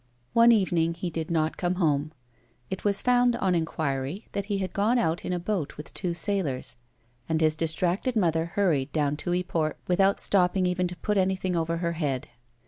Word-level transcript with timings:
One 0.33 0.51
evening 0.51 0.95
he 0.95 1.11
did 1.11 1.29
not 1.29 1.57
come 1.57 1.75
home. 1.75 2.11
It 2.71 2.83
was 2.83 3.03
found, 3.03 3.35
on 3.35 3.53
inquiry, 3.53 4.25
that 4.31 4.45
he 4.45 4.57
had 4.57 4.73
gone 4.73 4.97
out 4.97 5.23
in 5.23 5.31
a 5.31 5.37
boat, 5.37 5.77
with 5.77 5.93
two 5.93 6.15
sailors, 6.15 6.75
and 7.29 7.39
his 7.39 7.55
distracted 7.55 8.15
mother* 8.15 8.45
hurried 8.55 8.91
down 8.93 9.15
to 9.17 9.29
Yport, 9.31 9.77
without 9.87 10.19
stop 10.19 10.55
ping 10.55 10.65
even 10.65 10.87
to 10.87 10.95
put 10.95 11.17
anything 11.19 11.55
over 11.55 11.77
her 11.77 11.91
head. 11.93 12.27